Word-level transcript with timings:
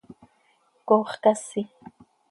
¡Coox 0.87 1.11
casi! 1.23 1.61